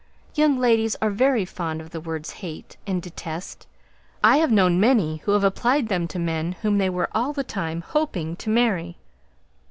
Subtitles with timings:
[0.33, 3.67] "Young ladies are very fond of the words 'hate' and 'detest.'
[4.23, 7.81] I've known many who have applied them to men whom they were all the time
[7.81, 8.97] hoping to marry."